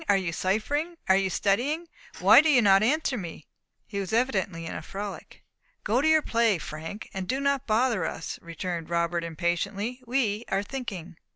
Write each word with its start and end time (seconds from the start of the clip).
are 0.09 0.17
you 0.17 0.31
ciphering? 0.33 0.97
are 1.07 1.15
you 1.15 1.29
studying? 1.29 1.87
Why 2.19 2.41
do 2.41 2.49
you 2.49 2.59
not 2.63 2.81
answer 2.81 3.19
me?" 3.19 3.45
He 3.85 3.99
was 3.99 4.11
evidently 4.11 4.65
in 4.65 4.73
a 4.73 4.81
frolic. 4.81 5.43
"Go 5.83 6.01
to 6.01 6.07
your 6.07 6.23
play, 6.23 6.57
Frank, 6.57 7.07
and 7.13 7.27
do 7.27 7.39
not 7.39 7.67
bother 7.67 8.03
us," 8.03 8.39
returned 8.41 8.89
Robert, 8.89 9.23
impatiently; 9.23 10.01
"we 10.07 10.43
are 10.47 10.63
thinking." 10.63 11.17